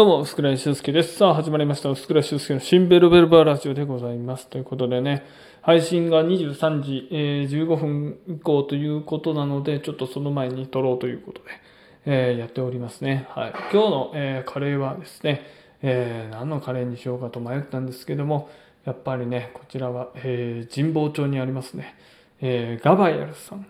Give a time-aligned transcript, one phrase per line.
[0.00, 1.16] どうも、薄倉修介です。
[1.16, 1.90] さあ、始まりました。
[1.90, 4.46] 薄倉修介の新ベルベルバーラジオでございます。
[4.46, 5.26] ということでね、
[5.60, 11.50] 配信が23時、えー15分以降ということなので、ちょっとその前に撮ろうということで、
[12.06, 13.26] えーやっておりますね。
[13.28, 13.52] はい。
[13.70, 15.42] 今日の、えーカレーはですね、
[15.82, 18.48] え何のカレーにしようかと迷ったんですけども、
[18.86, 21.94] やっぱりね、こちらは、え神保町にありますね、
[22.40, 23.66] えガバヤルさん。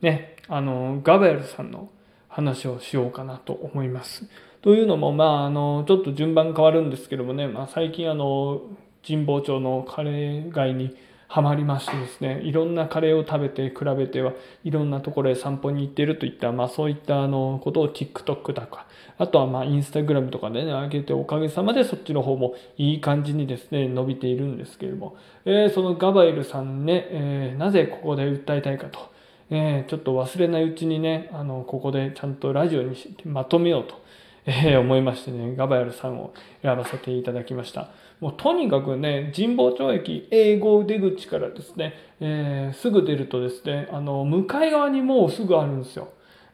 [0.00, 1.90] ね、あの、ガバヤルさんの
[2.28, 4.24] 話をしようかなと思います。
[4.66, 8.62] というのも、まあ、あの、ちょっと順番変わるんですけどもね、まあ、最近、あの、
[9.06, 10.96] 神保町のカレー街に
[11.28, 14.32] ハマりましてですね、いろんなカレーを食べて比べては
[14.64, 29.14] いろんなところへ散歩に行っているといった、まあ、そういったあのことを TikTok だとか、あとはまあ、インスタグラムとかでね、上げておかげさまでそっちの方もいい感じにですね、伸びているんですけれども、えーそのガバエルさんね、えーなぜここで訴えたいかと。
[29.48, 34.04] えーちょっと忘れないうちにね、あの、ここでちゃんとラジオにまとめようと、
[34.46, 37.90] えー思いましてね、ガバヤルさんを選ばせていただきました。
[38.20, 46.08] もうとにかくね、神保町駅英語出口からですね、えーすぐ出るとですね、あの、向かい側にもうすぐあるんですよ。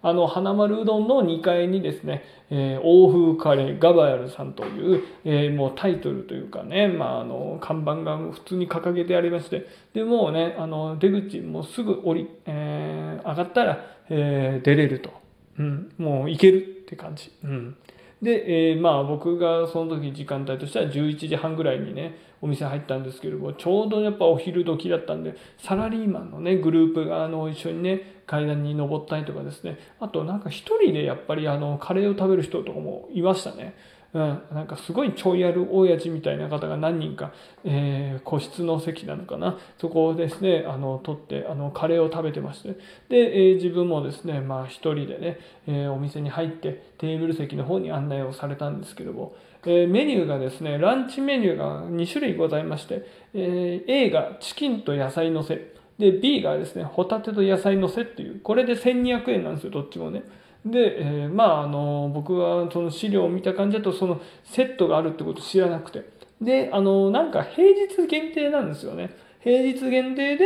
[0.04, 15.10] あの、花丸うどんの2階にですね、えー欧風カレーガバヤルさんという、えーもうタイトルというかね、まあ、あの、看板が普通に掲げてありまして、で、もうね、あの、出口もうすぐ降り、えー上がったら、えー出れると。
[15.58, 17.32] うん、もう行けるって感じ。
[17.42, 17.76] うん。
[18.20, 33.74] で、えーまあ僕がその時時間帯としては11時半ぐらいにね、お店入ったんですけれども、ちょうどやっぱお昼時だったんで、サラリーマンのね、グループがあの一緒にね、階段に登ったりとかですね、あとなんか一人でやっぱりあのカレーを食べる人とかもいましたね。
[34.14, 37.32] うん、なんかすごいちょいやる親父みたいな方が何人か、
[37.64, 39.58] えー個室の席なのかな。
[39.78, 42.76] そこをですねあの取ってあのカレーを食べてまして。
[43.08, 55.72] で、えー自分もですねまあ一人でね、えーお店に入ってテーブル席の方に案内をされたんですけども、えーメニューがですねランチメニューが2種類ございまして、えー A がチキンと野菜のせ。
[55.98, 58.40] で B がですねホタテと野菜のせっていう。
[58.40, 60.22] これで1200円なんですよどっちもね。
[60.64, 66.04] で、えーまああの僕はその資料を見た感じだとそのセットがあるってこと知らなくて
[66.40, 70.44] であのなんか平日限定なんですよね平日限定で、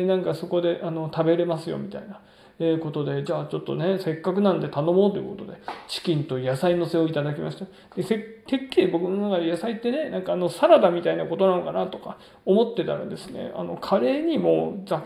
[0.00, 2.20] えーなんかそこであの食べれますよみたいな。
[2.62, 7.64] えーことでじゃあちょっとねせっかくなんで頼もうということでチキンと野菜のせをいただきました
[7.96, 15.02] でせてっきり僕の中で野菜ってねなんかあのサラダみたいなことなのかなとか思ってたらですねあのカレーにもざ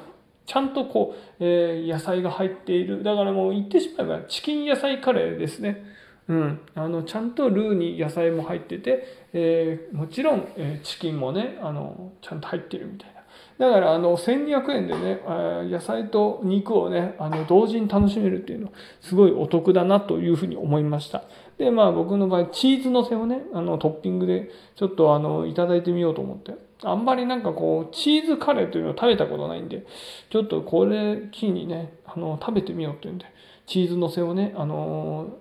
[0.47, 3.03] ちゃんとこう、えー野菜が入っている。
[3.03, 5.84] だからもう言ってしまえばチキン野菜カレーですね。
[6.28, 6.60] うん。
[6.75, 13.15] あの、ちゃんとルーに野菜も入ってて、えーもちろん、えーチキンもね、あの、ちゃんと入ってるみたいな。
[13.56, 21.25] だから、あの、1200円でね、あー野菜と肉をね、あの、同時に楽しめるっていうのは、すごいお得だなというふうに思いました。
[21.59, 26.54] で、まあ僕の場合、チーズのせをね、あの、トッピングで、ちょっとあの、いただいてみようと思って。
[26.82, 29.86] あんまりなんかこう、チーズカレーというのを食べたことないんで、
[30.30, 33.26] ちょっとこれ機にね、あの、食べてみようっていうんで、
[33.66, 35.38] チーズのせをね、あの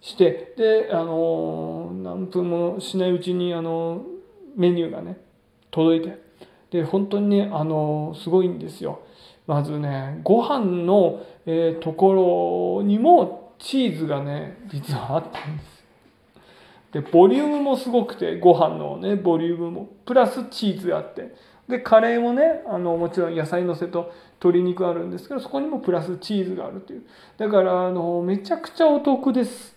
[0.00, 4.04] して、で、あの何分もしないうちに、あの
[4.56, 5.18] メニューがね、
[5.70, 6.18] 届いて、
[6.70, 9.00] で、本当にね、あのすごいんですよ。
[9.46, 15.75] まずね、ご飯の、えところにもチーズがね、実はあったんです。
[16.96, 21.34] でボリュームもすごくてご飯のねボリュームもプラスチーズがあって。
[21.68, 27.02] でカレーもねあのもちろん野菜のせと鶏肉あるんですけどそこにもプラスチーズがあるという。
[27.36, 29.76] だからあのめちゃくちゃお得です。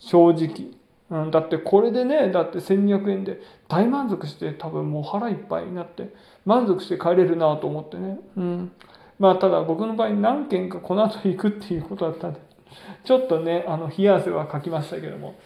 [0.00, 0.72] 正直、
[1.10, 6.12] うん、だってこれでねだって1200円で大満足して多分もう腹いっぱいになって
[6.44, 8.18] 満足して帰れるなと思ってね。
[8.36, 8.72] うん。
[9.18, 12.40] まあただ僕の場合何軒かこの後行くっていうことだったんで
[13.04, 15.36] ちょっとねあの冷や汗はかきましたけども。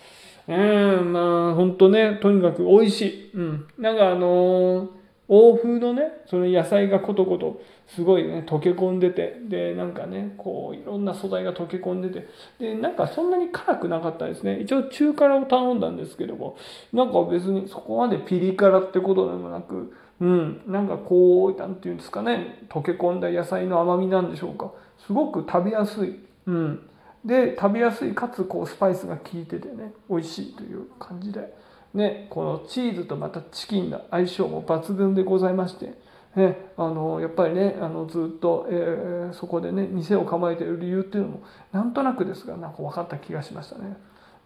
[0.46, 3.30] うん、まあ、ほんとね、とにかく美味しい。
[3.34, 3.66] うん。
[3.78, 12.28] なんかあのー欧風のね、その野菜がことこと、すごいね、溶け込んでて、で、なんかね、こう、いろんな素材が溶け込んでて、
[12.58, 14.60] で、なんかそんなに辛くなかったですね。
[14.60, 16.56] 一応中辛を頼んだんですけども、
[16.92, 24.72] なんか別にそこまでピリ辛ってことでもなく、うん、なんかこう、なんていうんですかね、溶け込んだ野菜の甘みなんでしょうか。
[25.06, 26.20] すごく食べやすい。
[26.46, 26.80] うん。
[27.24, 31.54] で食べやすいかつこうスパイスが効いててね美味しいという感じで、
[31.94, 35.94] ね、このチーズとまたチキンの相性も抜群でございまして、
[36.36, 41.42] ね、あのやっぱりねあのずっと、えーそこでね店を構えている理由っていうのも
[41.72, 43.96] なんとなくですがなんか分かった気がしましたね。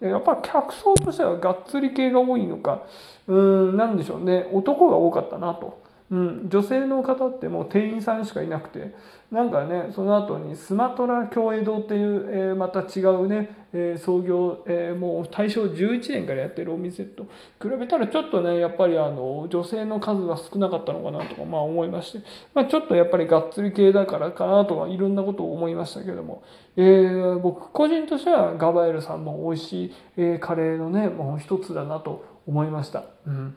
[0.01, 2.85] やっぱ客層としてはがっつり系が多いのか
[3.27, 3.35] う
[3.73, 5.83] んなんでしょうね男が多かったなと。
[6.11, 8.95] うん、女性の方ってもう店員さんしかいなくて
[9.31, 17.25] なんかねその後にスマトラ共栄堂っていう、えー、また違うね、えー、創業、えー、もう大正11年からやってるお店と
[17.61, 26.43] 比べたらちょっとねやっぱりあの女性の数が少なかったのかなとかまあ思いまして、まあ、ちょっとやっぱりがっつり系だからかなとかいろんなことを思いましたけども、
[26.77, 33.05] えー、僕個人としてはガバエルさんも美味しい、えー、カレーのねもう一つだなと思いました。
[33.27, 33.57] うん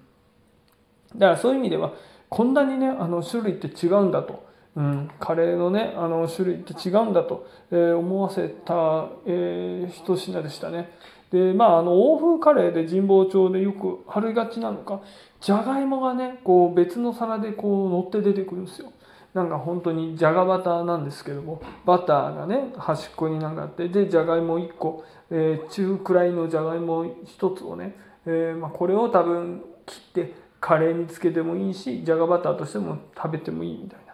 [1.16, 1.94] だからそういう意味では
[2.32, 4.48] こんなにねあの種類って違うんだと、
[4.78, 10.92] うん、カレーのねあの種類って違うんだと、えー、思わせた、えー、一品でしたね。
[11.30, 15.02] でまああの欧風カレーで神保町でよくありがちなのか
[15.42, 18.94] じゃがいもがねこう別の皿でこう乗って出てくるんですよ。
[19.34, 27.96] なんか本当にじゃがバターなんですけどもバターがね端っこになんかあってでじゃがいも1個、えー、中くらいのじゃがいも1つをね、
[28.26, 34.12] えーまあ、これを多分切ってカレーにつけてもいいしじゃがバターとしても食べてもいいみたいな。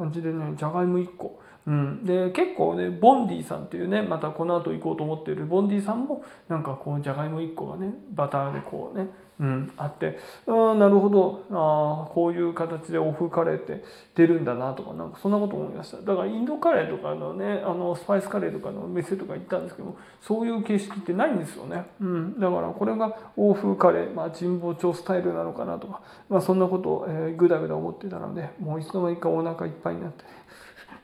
[0.00, 9.08] 感じでねじゃがいも1個、うん、で結構ねボンディさんっていうねまたこの後行こうと思ってるボンディさんもなんかこうじゃがいも1個がねバターでこうね
[9.40, 11.44] うん、あってあなるほど。
[11.50, 13.82] あこういう形でオフカレーって
[14.14, 15.96] 出るんだなとかなんかそんなこと思いました。
[15.96, 30.24] だからインドカレーとかのねあのスパイスカレーとかの店とか行ったんですけどそういう形式ってないんですよね、うん、だからこれが欧風カレー、まあ、神保町スタイルなのかなとか、まあ、そんなことを、えー、ぐだぐだ思ってたのでもういつの間にかお腹いっぱいになって。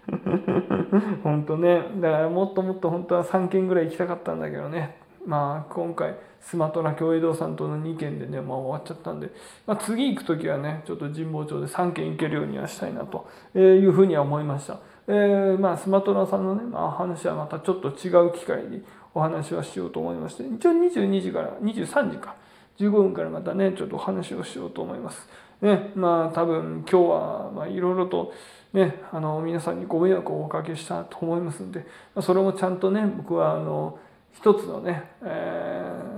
[1.24, 1.82] 本当ね。
[1.96, 4.98] だからもっともっと本当は3軒ぐらい行きたかったんだけどね。
[5.26, 6.14] まあ今回
[6.48, 9.30] スマトラ共栄堂さんとの2件でね、まあ、終わっちゃったんで、
[9.66, 14.78] まあ、次行く時はねちょっと神保町で3軒行けるようにはしたいなというふうには思いました。
[15.08, 18.82] えー、まあスマトラさんのね、まあ、話はまたちょっと違う機会に
[19.12, 22.36] お話はしようと思いまして一応22時から23時か
[22.78, 25.28] 15分からまたねちょっとお話をしようと思います。
[25.62, 28.32] ねまあ多分今日はいろいろと
[28.72, 31.86] ねあの皆さんにご迷惑をおかけしたと思いますんで
[32.20, 33.98] それもちゃんとね僕はあの
[34.32, 36.15] 一つのね、えー、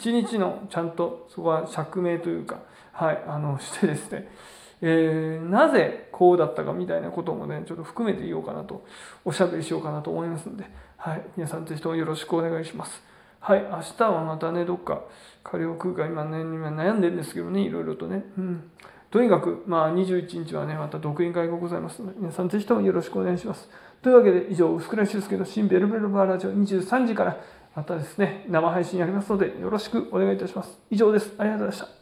[0.00, 2.62] 一日のちゃんとそこは釈明というか、
[2.92, 4.28] はい、あのしてですね、
[4.80, 8.82] えー、なぜこうだったかみたいなこともねちょっと含めて言おうかなと
[9.26, 10.64] おしゃべりしようかなと思いますので、
[10.96, 13.02] はい、皆さんぜひともよろしくお願いします。
[13.40, 15.02] はい、明日はまたねどっか
[15.44, 18.24] カレーを食うか今ね今悩んでるんですけどねいろいろとね。
[18.38, 18.70] うん
[19.10, 23.68] とにかく、まあ、21日はね、また独演会がございますので、皆さんぜひともよろしくお願いします。
[24.02, 27.36] というわけで、以上、薄倉修介の新ベルベルバーラジオ23時から、
[27.74, 30.78] またですね、生配信やりますので、よろしくお願いいたします。
[30.90, 31.34] 以上です。
[31.38, 31.96] ありがとうございました。